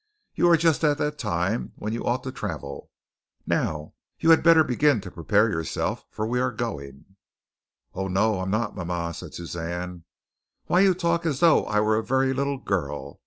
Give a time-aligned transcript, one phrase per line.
[0.33, 2.89] You are just at the time when you ought to travel.
[3.45, 7.15] Now you had better begin to prepare yourself, for we're going."
[7.93, 10.05] "Oh, no, I'm not, mama," said Suzanne.
[10.65, 13.19] "Why, you talk as though I were a very little girl.